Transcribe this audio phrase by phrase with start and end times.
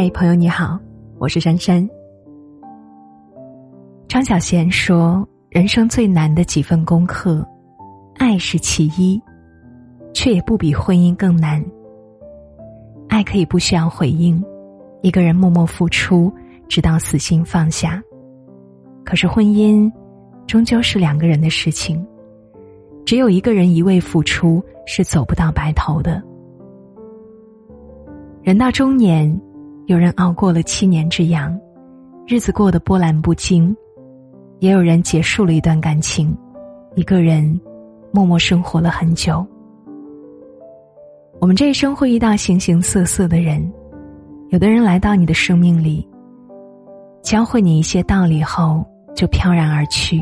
[0.00, 0.78] 嗨，朋友你好，
[1.18, 1.84] 我是珊珊。
[4.06, 7.44] 张小娴说：“人生最难的几份功课，
[8.14, 9.20] 爱是其一，
[10.14, 11.60] 却也不比婚姻更难。
[13.08, 14.40] 爱可以不需要回应，
[15.02, 16.32] 一个人默默付出，
[16.68, 18.00] 直到死心放下。
[19.04, 19.90] 可是婚姻，
[20.46, 22.06] 终究是两个人的事情，
[23.04, 26.22] 只有一个人一味付出，是走不到白头的。
[28.44, 29.28] 人到中年。”
[29.88, 31.58] 有人熬过了七年之痒，
[32.26, 33.74] 日子过得波澜不惊；
[34.58, 36.36] 也有人结束了一段感情，
[36.94, 37.58] 一个人
[38.12, 39.46] 默默生活了很久。
[41.40, 43.66] 我们这一生会遇到形形色色的人，
[44.50, 46.06] 有的人来到你的生命里，
[47.22, 48.84] 教会你一些道理后
[49.16, 50.18] 就飘然而去；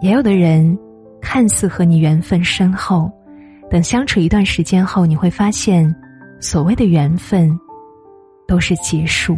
[0.00, 0.78] 也有的人
[1.20, 3.12] 看似和你缘分深厚，
[3.68, 5.94] 等相处一段时间后，你会发现，
[6.40, 7.54] 所谓的缘分。
[8.46, 9.36] 都是结束。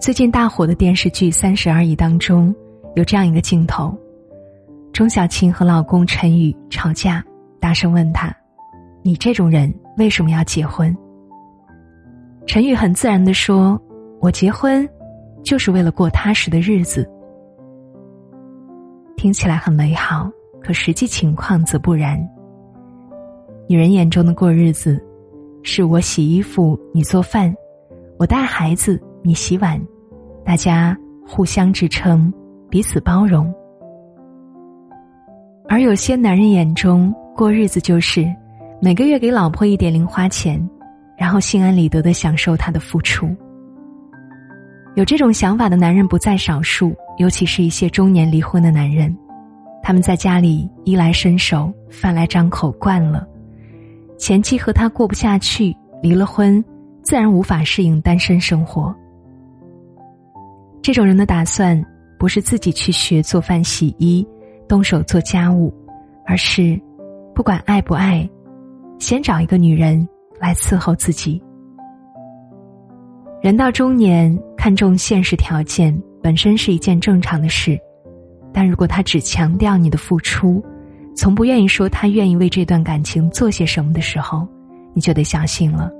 [0.00, 2.54] 最近大火的电视剧《三十而已》当中，
[2.94, 3.94] 有这样一个镜头：
[4.92, 7.22] 钟小琴和老公陈宇吵架，
[7.60, 8.34] 大声问他
[9.04, 10.96] ：“你这种人为什么要结婚？”
[12.46, 13.80] 陈宇很自然的说
[14.20, 14.88] ：“我结婚，
[15.44, 17.08] 就是为了过踏实的日子。”
[19.16, 20.30] 听起来很美好，
[20.62, 22.18] 可实际情况则不然。
[23.68, 24.98] 女人眼中的过日子。
[25.62, 27.52] 是我洗衣服，你做饭；
[28.18, 29.80] 我带孩子，你洗碗。
[30.44, 32.32] 大家互相支撑，
[32.70, 33.52] 彼此包容。
[35.68, 38.26] 而有些男人眼中过日子就是
[38.80, 40.60] 每个月给老婆一点零花钱，
[41.16, 43.28] 然后心安理得的享受他的付出。
[44.96, 49.16] 有这种想法的男人不在少数，尤其是一些中年离婚的男人，
[49.82, 53.24] 他们在家里衣来伸手、饭来张口惯了。
[54.20, 56.62] 前妻和他过不下去，离了婚，
[57.02, 58.94] 自然无法适应单身生活。
[60.82, 61.82] 这种人的打算
[62.18, 64.24] 不是自己去学做饭、洗衣、
[64.68, 65.72] 动手做家务，
[66.26, 66.78] 而是
[67.34, 68.28] 不管爱不爱，
[68.98, 70.06] 先找一个女人
[70.38, 71.42] 来伺候自己。
[73.40, 77.78] 人到中年，看重现实条件本身是一件正常的事，
[78.52, 80.62] 但如果他只强调你的付出。
[81.20, 84.48] 从不愿意说他愿意为这段感情做些什么的时候，
[84.94, 85.90] 你就得小心了。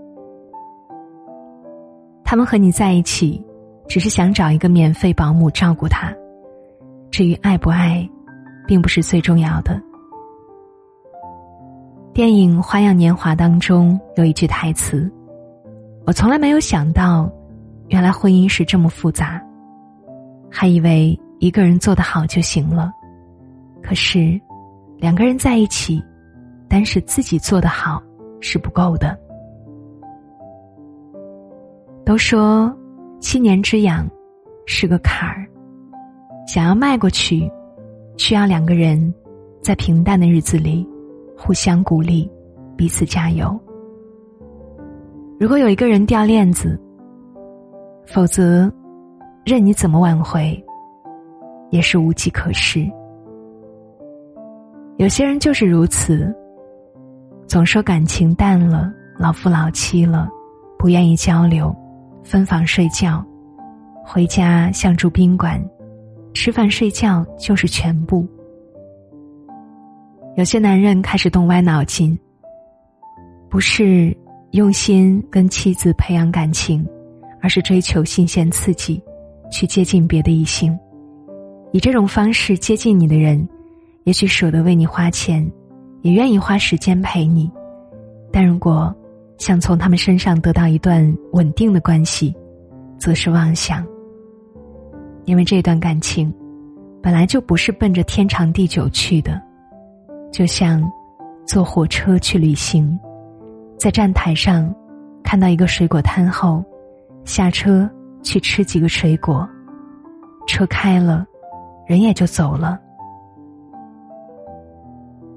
[2.24, 3.38] 他们和你在一起，
[3.86, 6.10] 只是想找一个免费保姆照顾他。
[7.10, 8.08] 至于爱不爱，
[8.66, 9.78] 并不是最重要的。
[12.14, 15.06] 电影《花样年华》当中有一句台词
[16.08, 17.30] ：“我从来没有想到，
[17.88, 19.38] 原来婚姻是这么复杂，
[20.50, 22.90] 还以为一个人做得好就行了，
[23.82, 24.40] 可是。”
[25.00, 26.02] 两个人在一起，
[26.68, 28.02] 单是自己做的好
[28.40, 29.18] 是不够的。
[32.04, 32.70] 都说
[33.18, 34.06] 七年之痒
[34.66, 35.48] 是个坎儿，
[36.46, 37.50] 想要迈过去，
[38.18, 39.12] 需要两个人
[39.62, 40.86] 在平淡的日子里
[41.36, 42.30] 互相鼓励，
[42.76, 43.58] 彼此加油。
[45.38, 46.78] 如果有一个人掉链子，
[48.06, 48.70] 否则
[49.46, 50.62] 任你怎么挽回，
[51.70, 52.86] 也是无计可施。
[55.00, 56.30] 有些人就是如此，
[57.46, 60.28] 总说感情淡了，老夫老妻了，
[60.78, 61.74] 不愿意交流，
[62.22, 63.24] 分房睡觉，
[64.04, 65.58] 回家像住宾馆，
[66.34, 68.28] 吃饭睡觉就是全部。
[70.36, 72.14] 有些男人开始动歪脑筋，
[73.48, 74.14] 不是
[74.50, 76.86] 用心跟妻子培养感情，
[77.40, 79.02] 而是追求新鲜刺激，
[79.50, 80.78] 去接近别的异性，
[81.72, 83.48] 以这种方式接近你的人。
[84.04, 85.46] 也许舍得为你花钱，
[86.02, 87.50] 也愿意花时间陪你，
[88.32, 88.94] 但如果
[89.38, 92.34] 想从他们身上得到一段稳定的关系，
[92.98, 93.86] 则是妄想。
[95.26, 96.32] 因为这段感情
[97.02, 99.40] 本来就不是奔着天长地久去的，
[100.32, 100.82] 就像
[101.46, 102.98] 坐火车去旅行，
[103.78, 104.74] 在站台上
[105.22, 106.64] 看到一个水果摊后，
[107.24, 107.88] 下车
[108.22, 109.48] 去吃几个水果，
[110.46, 111.24] 车开了，
[111.86, 112.80] 人也就走了。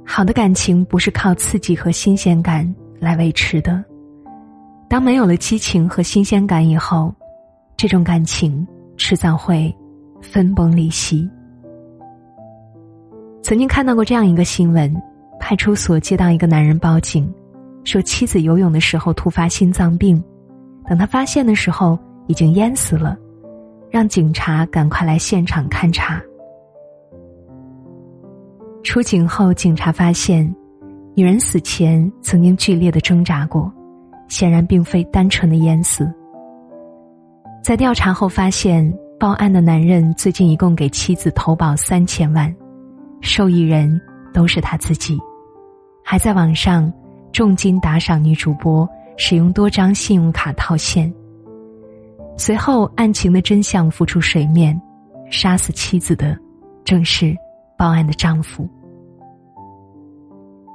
[0.06, 3.84] 好的感情不是靠刺激和新鲜感来维持的。
[4.88, 7.14] 当没有了激情和新鲜感以后，
[7.76, 9.74] 这种感情迟早会
[10.22, 11.28] 分崩离析。
[13.42, 14.94] 曾经看到过这样一个新闻：
[15.40, 17.34] 派出所接到一个男人报警，
[17.84, 20.24] 说妻子游泳的时候突发心脏病，
[20.88, 21.98] 等他发现的时候
[22.28, 23.18] 已经淹死了，
[23.90, 26.22] 让警察赶快来现场勘查。
[28.94, 30.45] 出警后，警察发现，
[31.16, 33.74] 女人死前曾经剧烈的挣扎过，
[34.28, 36.13] 显然并非单纯的淹死。
[37.63, 38.88] 在调查后发现，
[39.19, 42.56] 报案的男人最近一共给妻子投保三千万，
[43.19, 44.00] 受益人
[44.31, 45.18] 都是他自己，
[46.06, 46.94] 还在网上
[47.31, 48.88] 重金打赏女主播，
[49.18, 51.12] 使用多张信用卡套现。
[52.38, 54.80] 随后，案情的真相浮出水面，
[55.31, 56.38] 杀死妻子的
[56.86, 57.36] 正是
[57.75, 58.69] 报案的丈夫。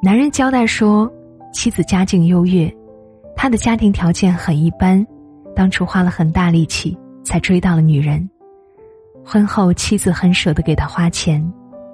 [0.00, 1.12] 男人交代说，
[1.52, 2.72] 妻子家境优越，
[3.34, 5.04] 他的家庭条件很一般。
[5.56, 8.28] 当初花了很大力气才追到了女人，
[9.24, 11.44] 婚后妻子很舍得给他花钱，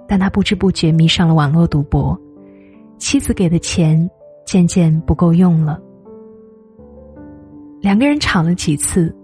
[0.07, 2.19] 但他不知不觉迷上了网络赌博，
[2.99, 4.09] 妻子给的钱
[4.45, 5.81] 渐渐不够用了。
[7.81, 9.15] 两个人吵了几次，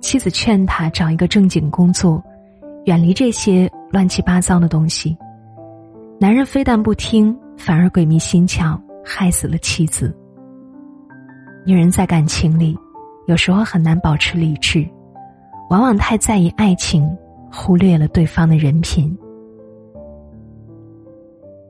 [0.00, 2.20] 妻子劝他找一个正经工作，
[2.86, 5.16] 远离这些乱七八糟的东西，
[6.18, 10.14] 男人非但不听，反而鬼迷心窍，害死了妻子。
[11.66, 12.78] 女人在感情里。
[13.26, 14.86] 有时候很难保持理智，
[15.70, 17.08] 往往太在意爱情，
[17.50, 19.16] 忽略了对方的人品。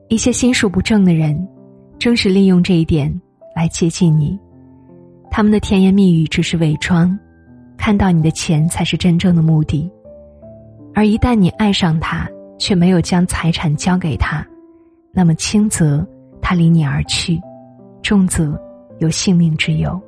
[0.09, 1.49] 一些心术不正的人，
[1.97, 3.09] 正是利用这一点
[3.55, 4.37] 来接近你。
[5.31, 7.17] 他们的甜言蜜语只是伪装，
[7.77, 9.89] 看到你的钱才是真正的目的。
[10.93, 12.29] 而一旦你爱上他，
[12.59, 14.45] 却没有将财产交给他，
[15.15, 16.05] 那么轻则
[16.43, 17.41] 他离你而去，
[18.03, 18.61] 重则
[18.99, 20.01] 有性命之忧。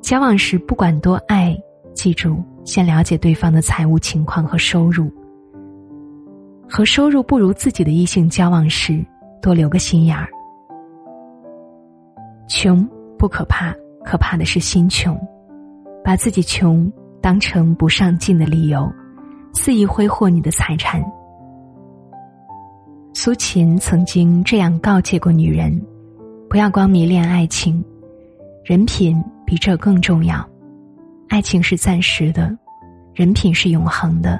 [0.00, 1.58] 交往时不管多爱，
[1.92, 5.10] 记住先了解对方的财务情况和收入。
[6.68, 9.04] 和收入不如自己的异性交往时，
[9.42, 10.28] 多留个心眼儿。
[12.48, 13.74] 穷不可怕，
[14.04, 15.18] 可怕的是心穷，
[16.04, 16.90] 把自己穷
[17.20, 18.88] 当成不上进的理由，
[19.52, 21.04] 肆意挥霍你的财产。
[23.18, 25.74] 苏秦曾经这样告诫过女人：
[26.50, 27.82] 不要光迷恋爱情，
[28.62, 29.16] 人品。
[29.46, 30.46] 比这更重要，
[31.28, 32.54] 爱情是暂时的，
[33.14, 34.38] 人品是永恒的。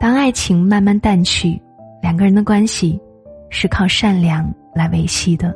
[0.00, 1.60] 当爱情慢慢淡去，
[2.02, 2.98] 两个人的关系
[3.50, 5.54] 是靠善良来维系的。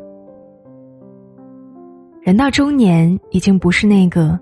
[2.23, 4.39] 人到中年，已经不是那个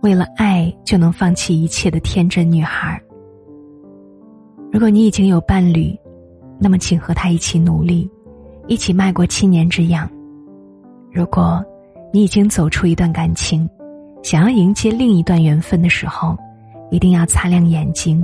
[0.00, 3.00] 为了爱就能放弃一切的天真女孩。
[4.72, 5.94] 如果你已经有伴侣，
[6.62, 8.08] 那么请和他一起努力，
[8.68, 10.08] 一起迈过七年之痒。
[11.12, 11.62] 如果。
[12.14, 13.66] 你已经走出一段感情，
[14.22, 16.36] 想要迎接另一段缘分的时候，
[16.90, 18.22] 一定要擦亮眼睛，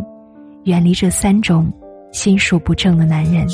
[0.65, 1.73] 远离这三种
[2.13, 3.49] 心术不正的男人。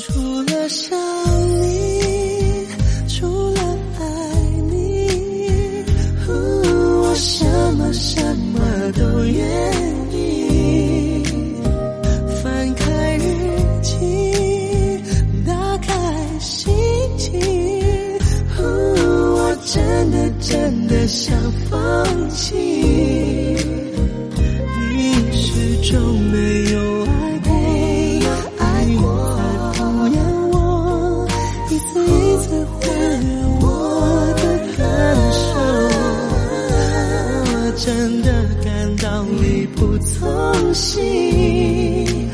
[37.85, 38.33] 真的
[38.65, 42.31] 感到力不从心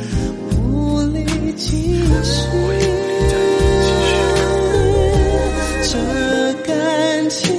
[0.57, 1.27] 无力
[1.57, 1.77] 继
[2.23, 2.47] 续
[5.83, 7.53] 这感情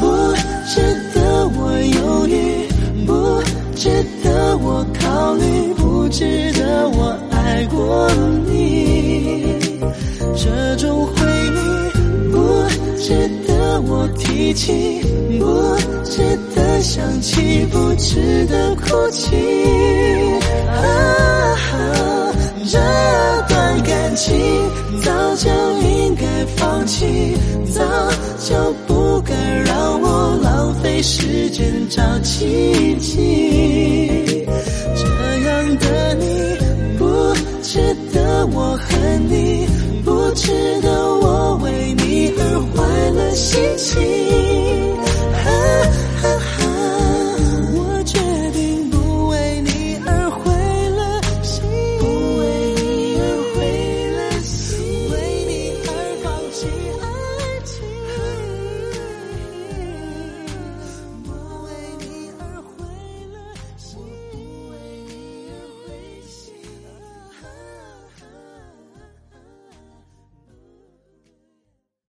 [0.00, 0.34] 不
[0.66, 0.80] 值
[1.14, 2.66] 得我犹豫
[3.06, 3.40] 不
[3.76, 3.88] 值
[4.24, 8.10] 得我考虑不值得我爱过
[8.48, 9.60] 你
[10.34, 11.12] 这种回
[11.54, 15.19] 忆不值得我提起
[17.10, 19.34] 想起，不值得哭泣。
[20.68, 21.58] 啊，
[22.64, 22.78] 这
[23.48, 24.38] 段感情
[25.02, 25.50] 早就
[25.82, 26.22] 应该
[26.56, 27.34] 放弃，
[27.74, 27.82] 早
[28.38, 29.34] 就不该
[29.66, 34.46] 让我浪费时间找奇迹。
[34.94, 35.04] 这
[35.48, 36.56] 样的你
[36.96, 37.80] 不值
[38.12, 39.49] 得我恨你。